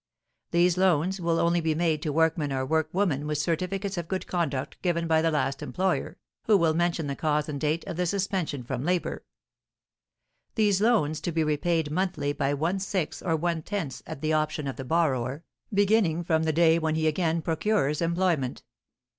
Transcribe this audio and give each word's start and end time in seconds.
These 0.49 0.79
loans 0.79 1.21
will 1.21 1.39
only 1.39 1.61
be 1.61 1.75
made 1.75 2.01
to 2.01 2.11
workmen 2.11 2.51
or 2.51 2.65
workwomen 2.65 3.27
with 3.27 3.37
certificates 3.37 3.99
of 3.99 4.07
good 4.07 4.25
conduct 4.25 4.81
given 4.81 5.05
by 5.05 5.21
the 5.21 5.29
last 5.29 5.61
employer, 5.61 6.17
who 6.47 6.57
will 6.57 6.73
mention 6.73 7.05
the 7.05 7.15
cause 7.15 7.47
and 7.47 7.61
date 7.61 7.85
of 7.85 7.97
the 7.97 8.07
suspension 8.07 8.63
from 8.63 8.83
labour. 8.83 9.25
These 10.55 10.81
loans 10.81 11.21
to 11.21 11.31
be 11.31 11.43
repaid 11.43 11.91
monthly 11.91 12.33
by 12.33 12.51
one 12.55 12.79
sixths' 12.79 13.21
or 13.21 13.35
one 13.35 13.61
tenths', 13.61 14.01
at 14.07 14.21
the 14.21 14.33
option 14.33 14.65
of 14.65 14.75
the 14.75 14.83
borrower, 14.83 15.43
beginning 15.71 16.23
from 16.23 16.45
the 16.45 16.51
day 16.51 16.79
when 16.79 16.95
he 16.95 17.05
again 17.05 17.43
procures 17.43 18.01
employment. 18.01 18.63